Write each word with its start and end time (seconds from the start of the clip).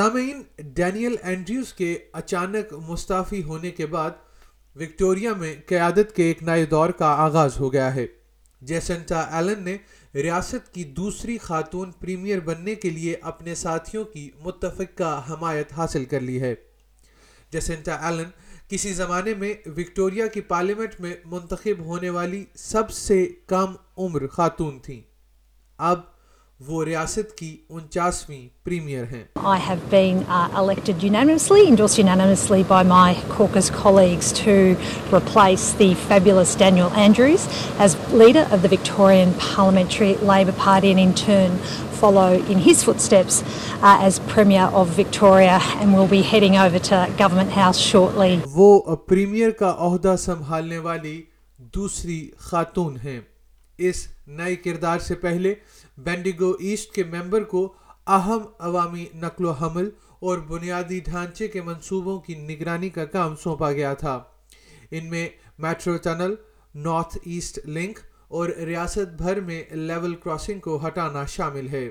سامعین 0.00 0.42
Daniel 0.74 1.16
Andrews 1.22 1.72
کے 1.72 1.84
کے 1.84 2.04
اچانک 2.12 2.72
مستعفی 2.88 3.42
ہونے 3.42 3.86
بعد 3.86 4.10
وکٹوریا 4.76 5.32
میں 5.34 5.54
قیادت 5.66 6.14
کے 6.16 6.24
ایک 6.24 6.42
نئے 6.42 6.64
دور 6.66 6.90
کا 6.90 7.06
آغاز 7.24 7.58
ہو 7.60 7.72
گیا 7.72 7.94
ہے 7.94 8.06
جیسنٹا 8.62 9.20
ایلن 9.30 9.62
نے 9.64 9.76
ریاست 10.14 10.72
کی 10.74 10.84
دوسری 10.92 11.36
خاتون 11.38 11.90
پریمیر 12.00 12.40
بننے 12.40 12.74
کے 12.74 12.90
لیے 12.90 13.14
اپنے 13.22 13.54
ساتھیوں 13.54 14.04
کی 14.04 14.28
متفقہ 14.44 15.12
حمایت 15.30 15.72
حاصل 15.72 16.04
کر 16.04 16.20
لی 16.20 16.40
ہے 16.40 16.54
جیسنٹا 17.52 17.96
ایلن 18.02 18.30
کسی 18.68 18.92
زمانے 18.94 19.34
میں 19.34 19.52
وکٹوریا 19.78 20.26
کی 20.26 20.40
پارلیمنٹ 20.48 21.00
میں 21.00 21.14
منتخب 21.26 21.84
ہونے 21.84 22.10
والی 22.10 22.44
سب 22.64 22.90
سے 23.00 23.24
کم 23.46 23.74
عمر 23.98 24.26
خاتون 24.28 24.78
تھیں 24.78 25.00
اب 25.78 26.00
وہ 26.68 26.72
وہ 26.76 26.84
ریاست 26.84 27.36
کی 27.36 27.56
انچاسویں 27.68 28.48
ہیں 29.04 29.24
کا 49.50 49.76
عہدہ 49.78 50.14
سنبھالنے 50.18 50.78
والی 50.78 51.22
دوسری 51.58 52.30
خاتون 52.38 52.96
ہیں 53.04 53.20
اس 53.80 54.06
نئے 54.28 54.54
کردار 54.56 54.98
سے 54.98 55.14
پہلے 55.14 55.54
بینڈیگو 55.98 56.50
ایسٹ 56.60 56.94
کے 56.94 57.04
ممبر 57.04 57.44
کو 57.44 57.62
اہم 58.08 58.42
عوامی 58.58 59.04
نقل 59.14 59.44
و 59.44 59.50
حمل 59.52 59.88
اور 60.20 60.38
بنیادی 60.48 60.98
ڈھانچے 61.04 61.48
کے 61.48 61.62
منصوبوں 61.62 62.18
کی 62.20 62.34
نگرانی 62.34 62.88
کا 62.88 63.04
کام 63.04 63.36
سونپا 63.36 63.70
گیا 63.72 63.92
تھا 63.94 64.18
ان 64.90 65.06
میں 65.06 65.28
metro 65.58 65.96
tunnel 65.96 66.34
north 66.74 67.16
east 67.24 67.58
link 67.66 67.98
اور 68.28 68.48
ریاست 68.66 69.14
بھر 69.18 69.40
میں 69.40 69.62
لیول 69.72 70.14
کراسنگ 70.14 70.60
کو 70.60 70.78
ہٹانا 70.86 71.24
شامل 71.26 71.68
ہے 71.68 71.88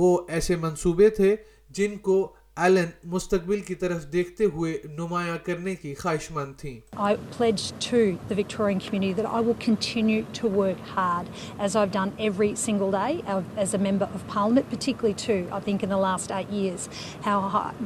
وہ 0.00 0.18
ایسے 0.28 0.56
منصوبے 0.56 1.08
تھے 1.10 1.34
جن 1.70 1.96
کو 1.98 2.16
ایلن 2.64 2.84
مستقبل 3.12 3.60
کی 3.60 3.74
طرف 3.80 4.04
دیکھتے 4.12 4.44
ہوئے 4.52 4.72
نمایاں 4.98 5.36
کرنے 5.44 5.74
کی 5.80 5.92
خواہش 5.94 6.30
مند 6.32 6.54
تھیں 6.60 6.78
I 7.06 7.16
pledge 7.34 7.64
to 7.86 7.98
the 8.30 8.36
Victorian 8.38 8.80
community 8.84 9.12
that 9.18 9.28
I 9.38 9.42
will 9.48 9.58
continue 9.64 10.22
to 10.38 10.50
work 10.54 10.80
hard 10.94 11.28
as 11.66 11.76
I've 11.80 11.92
done 11.96 12.14
every 12.28 12.48
single 12.62 12.94
day 12.96 13.42
as 13.64 13.74
a 13.80 13.82
member 13.88 14.08
of 14.18 14.24
parliament 14.32 14.70
particularly 14.70 15.18
too 15.24 15.38
I 15.58 15.60
think 15.68 15.86
in 15.88 15.94
the 15.96 16.00
last 16.06 16.34
eight 16.38 16.56
years 16.62 16.88
how 17.28 17.36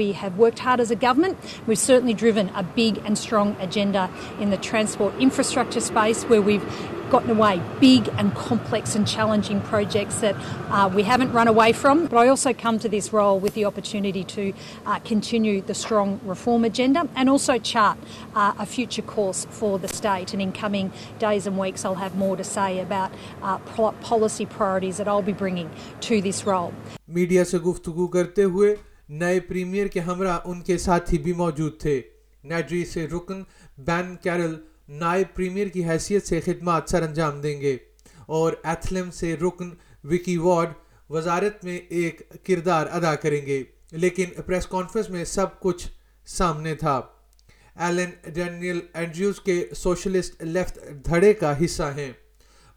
we 0.00 0.08
have 0.24 0.42
worked 0.46 0.64
hard 0.66 0.84
as 0.88 0.94
a 0.96 1.00
government 1.06 1.56
we've 1.68 1.84
certainly 1.84 2.18
driven 2.26 2.52
a 2.64 2.66
big 2.82 3.00
and 3.04 3.22
strong 3.24 3.56
agenda 3.70 4.10
in 4.40 4.56
the 4.56 4.62
transport 4.72 5.26
infrastructure 5.30 5.86
space 5.92 6.24
where 6.34 6.46
we've 6.52 6.70
gotten 7.10 7.30
away. 7.30 7.60
Big 7.80 8.08
and 8.18 8.34
complex 8.34 8.94
and 8.94 9.06
challenging 9.06 9.60
projects 9.60 10.20
that 10.20 10.36
uh, 10.70 10.90
we 10.92 11.02
haven't 11.02 11.32
run 11.32 11.48
away 11.48 11.72
from. 11.72 12.06
But 12.06 12.18
I 12.18 12.28
also 12.28 12.52
come 12.52 12.78
to 12.80 12.88
this 12.88 13.12
role 13.12 13.38
with 13.38 13.54
the 13.54 13.64
opportunity 13.64 14.24
to 14.24 14.52
uh, 14.86 14.98
continue 15.00 15.60
the 15.60 15.74
strong 15.74 16.20
reform 16.24 16.64
agenda 16.64 17.08
and 17.14 17.28
also 17.28 17.58
chart 17.58 17.98
uh, 18.34 18.54
a 18.58 18.66
future 18.66 19.02
course 19.02 19.46
for 19.50 19.78
the 19.78 19.88
state. 19.88 20.32
And 20.32 20.42
in 20.42 20.52
coming 20.52 20.92
days 21.18 21.46
and 21.46 21.58
weeks, 21.58 21.84
I'll 21.84 21.94
have 21.96 22.16
more 22.16 22.36
to 22.36 22.44
say 22.44 22.80
about 22.80 23.12
uh, 23.42 23.58
policy 24.02 24.46
priorities 24.46 24.96
that 24.98 25.08
I'll 25.08 25.22
be 25.22 25.32
bringing 25.32 25.70
to 26.00 26.20
this 26.20 26.44
role. 26.46 26.72
Media 27.08 27.44
سے 27.44 27.58
گفتگو 27.64 28.06
کرتے 28.14 28.42
ہوئے 28.42 28.74
نئے 29.08 29.40
premiere 29.48 29.86
کے 29.88 30.00
ہمراہ 30.06 30.38
ان 30.44 30.60
کے 30.62 30.78
ساتھی 30.78 31.18
بھی 31.26 31.32
موجود 31.40 31.78
تھے 31.80 32.00
نیجری 32.52 32.84
سے 32.84 33.06
رکن 33.12 33.42
بین 33.86 34.14
کیرل 34.22 34.54
نائب 34.88 35.34
پریمیئر 35.34 35.68
کی 35.68 35.84
حیثیت 35.84 36.26
سے 36.26 36.40
خدمات 36.40 36.90
سر 36.90 37.02
انجام 37.02 37.40
دیں 37.40 37.60
گے 37.60 37.76
اور 38.26 38.52
ایتھلم 38.62 39.10
سے 39.10 39.34
رکن 39.36 39.70
وکی 40.04 40.36
وارڈ 40.36 40.72
وزارت 41.10 41.64
میں 41.64 41.78
ایک 41.88 42.22
کردار 42.44 42.86
ادا 42.90 43.14
کریں 43.14 43.44
گے 43.46 43.62
لیکن 43.92 44.42
پریس 44.46 44.66
کانفرنس 44.66 45.10
میں 45.10 45.24
سب 45.24 45.60
کچھ 45.60 45.86
سامنے 46.26 46.74
تھا 46.74 47.00
ایلن 47.76 48.10
ڈینیل 48.34 48.80
اینڈریوز 48.94 49.40
کے 49.40 49.64
سوشلسٹ 49.76 50.42
لیفت 50.42 50.78
دھڑے 51.04 51.32
کا 51.32 51.52
حصہ 51.64 51.92
ہیں 51.96 52.12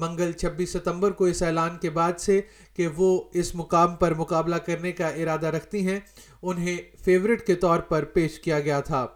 منگل 0.00 0.32
چھبیس 0.32 0.72
ستمبر 0.72 1.10
کو 1.10 1.24
اس 1.24 1.42
اعلان 1.42 1.76
کے 1.78 1.90
بعد 1.90 2.12
سے 2.18 2.40
کہ 2.74 2.88
وہ 2.96 3.08
اس 3.34 3.54
مقام 3.54 3.94
پر 3.96 4.14
مقابلہ 4.14 4.56
کرنے 4.56 4.92
کا 4.92 5.08
ارادہ 5.08 5.46
رکھتی 5.46 5.86
ہیں 5.88 6.00
انہیں 6.42 6.76
فیورٹ 7.04 7.46
کے 7.46 7.54
طور 7.54 7.80
پر 7.80 8.04
پیش 8.04 8.38
کیا 8.40 8.60
گیا 8.60 8.80
تھا 8.80 9.06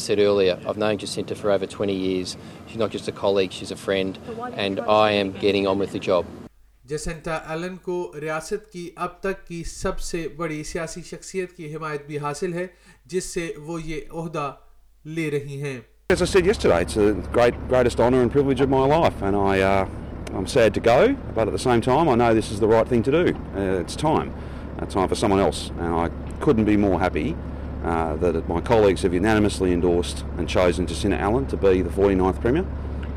I 0.00 0.02
said 0.08 0.18
earlier, 0.18 0.58
I've 0.66 0.78
known 0.78 0.98
Jacinta 0.98 1.34
for 1.34 1.50
over 1.50 1.66
20 1.66 1.94
years. 1.94 2.36
She's 2.66 2.74
she's 2.74 2.76
not 2.76 2.90
just 2.90 3.08
a 3.08 3.12
a 3.18 3.20
colleague, 3.24 3.58
friend 3.76 4.18
am 5.12 5.32
job. 6.00 6.26
Alan 7.48 7.76
کو 7.76 8.12
ریاست 8.20 8.72
کی 8.72 8.78
کی 8.78 8.80
کی 8.80 8.90
اب 8.96 9.20
تک 9.20 9.52
سب 9.66 10.00
سے 10.00 10.28
بڑی 10.36 10.64
سیاسی 10.64 11.02
شخصیت 11.02 11.56
حمایت 11.76 12.06
بھی 12.06 12.18
حاصل 12.18 12.52
ہے 12.52 12.66
جس 13.06 13.24
سے 13.24 13.52
وہ 13.58 13.82
یہ 13.82 14.00
عہدہ 14.12 14.52
لے 15.04 15.30
رہی 15.30 15.62
ہیں 15.62 15.80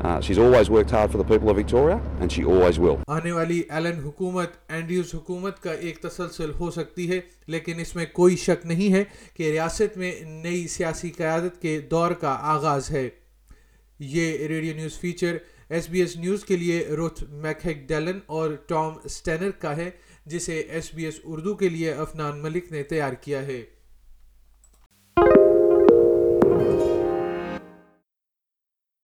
Uh, 0.06 0.20
she's 0.20 0.38
always 0.38 0.70
worked 0.70 0.92
hard 0.92 1.10
for 1.10 1.18
the 1.18 1.24
people 1.24 1.50
of 1.50 1.56
Victoria 1.56 2.00
and 2.20 2.30
she 2.30 2.44
always 2.44 2.78
will. 2.78 2.98
آنے 3.08 3.30
والی 3.32 3.60
ایلن 3.70 3.98
حکومت 4.00 4.50
اینڈیوز 4.68 5.14
حکومت 5.14 5.58
کا 5.62 5.72
ایک 5.72 5.98
تسلسل 6.02 6.50
ہو 6.60 6.70
سکتی 6.70 7.08
ہے 7.10 7.18
لیکن 7.46 7.80
اس 7.80 7.94
میں 7.96 8.04
کوئی 8.12 8.36
شک 8.36 8.66
نہیں 8.66 8.92
ہے 8.92 9.02
کہ 9.34 9.50
ریاست 9.50 9.96
میں 9.98 10.12
نئی 10.42 10.66
سیاسی 10.68 11.10
قیادت 11.10 11.60
کے 11.62 11.78
دور 11.90 12.10
کا 12.20 12.36
آغاز 12.52 12.90
ہے 12.90 13.08
یہ 14.00 14.46
radio 14.48 14.74
news 14.76 14.98
feature 15.00 15.36
S 15.70 15.88
B 15.90 16.00
S 16.00 16.16
news 16.16 16.44
کے 16.44 16.56
لیے 16.56 16.84
روت 16.96 17.22
میکہک 17.42 17.86
ڈیلن 17.88 18.18
اور 18.28 18.50
ٹام 18.66 18.98
سٹینر 19.10 19.50
کا 19.60 19.76
ہے 19.76 19.90
جسے 20.26 20.60
ایس 20.60 20.94
بی 20.94 21.04
ایس 21.04 21.20
اردو 21.24 21.54
کے 21.54 21.68
لیے 21.68 21.92
افنان 21.94 22.42
ملک 22.42 22.72
نے 22.72 22.82
تیار 22.82 23.12
کیا 23.20 23.46
ہے 23.46 23.62